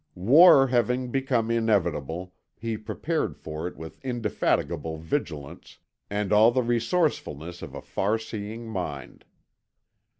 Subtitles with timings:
[0.15, 5.77] "War having become inevitable, he prepared for it with indefatigable vigilance
[6.09, 9.25] and all the resourcefulness of a far seeing mind.